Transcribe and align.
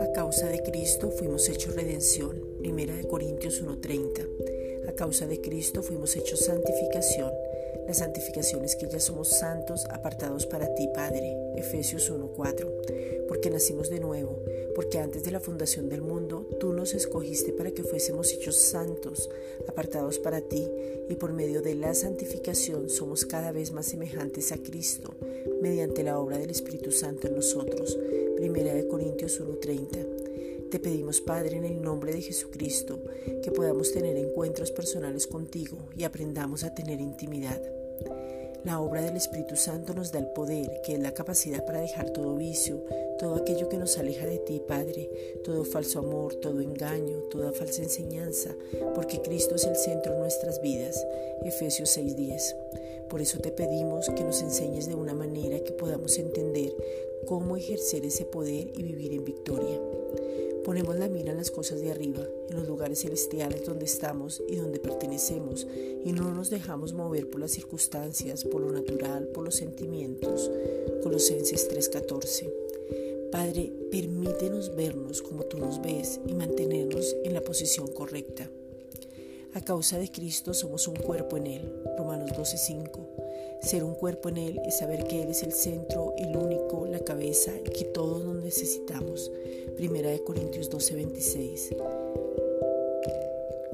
A 0.00 0.12
causa 0.14 0.48
de 0.48 0.62
Cristo 0.62 1.10
fuimos 1.10 1.48
hechos 1.48 1.74
redención. 1.74 2.40
Primera 2.58 2.94
de 2.94 3.04
Corintios 3.04 3.60
1:30. 3.60 4.26
A 4.88 4.92
causa 4.92 5.26
de 5.26 5.40
Cristo 5.40 5.82
fuimos 5.82 6.16
hechos 6.16 6.40
santificación. 6.40 7.30
La 7.90 7.94
santificación 7.94 8.64
es 8.64 8.76
que 8.76 8.86
ya 8.86 9.00
somos 9.00 9.26
santos 9.26 9.84
apartados 9.86 10.46
para 10.46 10.72
ti, 10.76 10.88
Padre. 10.94 11.36
Efesios 11.56 12.08
1:4. 12.08 12.70
Porque 13.26 13.50
nacimos 13.50 13.90
de 13.90 13.98
nuevo, 13.98 14.44
porque 14.76 14.98
antes 14.98 15.24
de 15.24 15.32
la 15.32 15.40
fundación 15.40 15.88
del 15.88 16.00
mundo 16.00 16.46
tú 16.60 16.72
nos 16.72 16.94
escogiste 16.94 17.52
para 17.52 17.72
que 17.72 17.82
fuésemos 17.82 18.32
hechos 18.32 18.54
santos, 18.54 19.28
apartados 19.66 20.20
para 20.20 20.40
ti, 20.40 20.70
y 21.08 21.16
por 21.16 21.32
medio 21.32 21.62
de 21.62 21.74
la 21.74 21.92
santificación 21.92 22.88
somos 22.90 23.24
cada 23.26 23.50
vez 23.50 23.72
más 23.72 23.86
semejantes 23.86 24.52
a 24.52 24.58
Cristo, 24.58 25.16
mediante 25.60 26.04
la 26.04 26.16
obra 26.20 26.38
del 26.38 26.50
Espíritu 26.50 26.92
Santo 26.92 27.26
en 27.26 27.34
nosotros. 27.34 27.98
Primera 28.36 28.72
de 28.72 28.86
Corintios 28.86 29.40
1:30. 29.40 29.98
Te 30.70 30.78
pedimos, 30.78 31.20
Padre, 31.20 31.56
en 31.56 31.64
el 31.64 31.82
nombre 31.82 32.12
de 32.12 32.22
Jesucristo, 32.22 33.02
que 33.42 33.50
podamos 33.50 33.90
tener 33.90 34.16
encuentros 34.16 34.70
personales 34.70 35.26
contigo 35.26 35.88
y 35.96 36.04
aprendamos 36.04 36.62
a 36.62 36.72
tener 36.72 37.00
intimidad. 37.00 37.79
La 38.64 38.80
obra 38.80 39.00
del 39.00 39.16
Espíritu 39.16 39.56
Santo 39.56 39.94
nos 39.94 40.12
da 40.12 40.18
el 40.18 40.26
poder, 40.26 40.82
que 40.84 40.92
es 40.92 41.00
la 41.00 41.14
capacidad 41.14 41.64
para 41.64 41.80
dejar 41.80 42.10
todo 42.10 42.36
vicio, 42.36 42.84
todo 43.18 43.36
aquello 43.36 43.70
que 43.70 43.78
nos 43.78 43.96
aleja 43.96 44.26
de 44.26 44.38
ti, 44.38 44.60
Padre, 44.66 45.08
todo 45.44 45.64
falso 45.64 45.98
amor, 45.98 46.34
todo 46.34 46.60
engaño, 46.60 47.22
toda 47.30 47.52
falsa 47.52 47.82
enseñanza, 47.82 48.54
porque 48.94 49.22
Cristo 49.22 49.54
es 49.54 49.64
el 49.64 49.76
centro 49.76 50.12
de 50.12 50.20
nuestras 50.20 50.60
vidas. 50.60 51.06
Efesios 51.42 51.90
6:10. 51.96 52.54
Por 53.08 53.22
eso 53.22 53.38
te 53.38 53.50
pedimos 53.50 54.10
que 54.10 54.24
nos 54.24 54.42
enseñes 54.42 54.86
de 54.88 54.94
una 54.94 55.14
manera 55.14 55.60
que 55.60 55.72
podamos 55.72 56.18
entender 56.18 56.74
cómo 57.26 57.56
ejercer 57.56 58.04
ese 58.04 58.24
poder 58.26 58.68
y 58.76 58.82
vivir 58.82 59.14
en 59.14 59.24
victoria. 59.24 59.89
Ponemos 60.70 60.94
la 60.94 61.08
mira 61.08 61.32
en 61.32 61.36
las 61.36 61.50
cosas 61.50 61.80
de 61.80 61.90
arriba, 61.90 62.24
en 62.48 62.56
los 62.56 62.68
lugares 62.68 63.00
celestiales 63.00 63.66
donde 63.66 63.86
estamos 63.86 64.40
y 64.48 64.54
donde 64.54 64.78
pertenecemos, 64.78 65.66
y 66.04 66.12
no 66.12 66.32
nos 66.32 66.48
dejamos 66.48 66.92
mover 66.92 67.28
por 67.28 67.40
las 67.40 67.50
circunstancias, 67.50 68.44
por 68.44 68.60
lo 68.60 68.70
natural, 68.70 69.26
por 69.34 69.42
los 69.42 69.56
sentimientos. 69.56 70.48
Colosenses 71.02 71.68
3:14. 71.68 72.52
Padre, 73.32 73.72
permítenos 73.90 74.76
vernos 74.76 75.22
como 75.22 75.42
tú 75.42 75.58
nos 75.58 75.82
ves 75.82 76.20
y 76.24 76.34
mantenernos 76.34 77.16
en 77.24 77.34
la 77.34 77.40
posición 77.40 77.88
correcta. 77.88 78.48
A 79.52 79.60
causa 79.60 79.98
de 79.98 80.08
Cristo 80.08 80.54
somos 80.54 80.86
un 80.86 80.94
cuerpo 80.94 81.36
en 81.36 81.48
Él. 81.48 81.82
Romanos 81.98 82.30
12:5. 82.36 83.00
Ser 83.60 83.82
un 83.82 83.94
cuerpo 83.94 84.28
en 84.28 84.36
Él 84.36 84.60
es 84.64 84.78
saber 84.78 85.04
que 85.04 85.22
Él 85.22 85.30
es 85.30 85.42
el 85.42 85.52
centro, 85.52 86.14
el 86.16 86.36
único, 86.36 86.86
la 86.86 87.00
cabeza 87.00 87.50
y 87.58 87.70
que 87.70 87.84
todos 87.86 88.24
nos 88.24 88.44
necesitamos. 88.44 89.30
Primera 89.76 90.08
de 90.10 90.22
Corintios 90.22 90.70
12:26. 90.70 91.74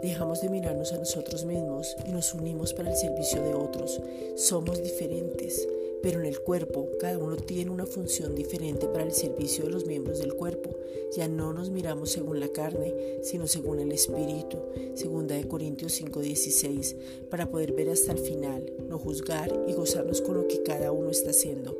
Dejamos 0.00 0.40
de 0.40 0.48
mirarnos 0.48 0.94
a 0.94 0.98
nosotros 0.98 1.44
mismos 1.44 1.94
y 2.06 2.10
nos 2.10 2.32
unimos 2.32 2.72
para 2.72 2.90
el 2.90 2.96
servicio 2.96 3.42
de 3.42 3.54
otros. 3.54 4.00
Somos 4.34 4.82
diferentes, 4.82 5.68
pero 6.02 6.20
en 6.20 6.26
el 6.26 6.40
cuerpo 6.40 6.88
cada 7.00 7.18
uno 7.18 7.36
tiene 7.36 7.70
una 7.70 7.86
función 7.86 8.34
diferente 8.34 8.86
para 8.88 9.04
el 9.04 9.12
servicio 9.12 9.64
de 9.64 9.70
los 9.70 9.86
miembros 9.86 10.18
del 10.18 10.34
cuerpo. 10.34 10.70
Ya 11.16 11.28
no 11.28 11.52
nos 11.52 11.70
miramos 11.70 12.10
según 12.10 12.40
la 12.40 12.48
carne, 12.48 12.94
sino 13.22 13.46
según 13.46 13.80
el 13.80 13.92
Espíritu. 13.92 14.58
Segunda 14.94 15.34
de 15.34 15.48
Corintios 15.48 15.92
5:16, 15.92 16.96
para 17.30 17.50
poder 17.50 17.72
ver 17.72 17.90
hasta 17.90 18.12
el 18.12 18.18
final, 18.18 18.72
no 18.88 18.98
juzgar 18.98 19.64
y 19.66 19.72
gozarnos 19.72 20.20
con 20.20 20.36
lo 20.36 20.48
que 20.48 20.62
cada 20.62 20.92
uno 20.92 21.10
está 21.10 21.30
haciendo. 21.30 21.76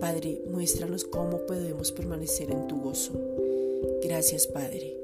Padre, 0.00 0.40
muéstranos 0.46 1.04
cómo 1.04 1.46
podemos 1.46 1.92
permanecer 1.92 2.50
en 2.50 2.66
tu 2.66 2.80
gozo. 2.80 3.12
Gracias, 4.02 4.46
Padre. 4.46 4.99